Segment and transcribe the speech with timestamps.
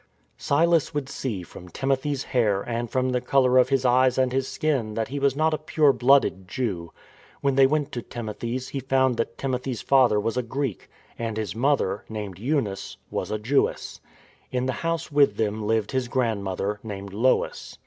[0.39, 4.47] Silas would see from Timothy's hair and from the colour of his eyes and his
[4.47, 6.91] skin that he was not a pure blooded Jew.
[7.41, 11.55] When they went to Timothy's he found that Timothy's father was a Greek, and his
[11.55, 14.01] mother, named Eunice, was a Jewess.
[14.49, 17.77] In the house with them lived his grandmother, named Lois.